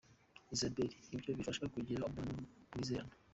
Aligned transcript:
Isabelle: 0.55 0.95
Ibyo 1.15 1.31
bifasha 1.37 1.63
kugira 1.73 2.07
umubano 2.07 2.33
mwizerana. 2.69 3.13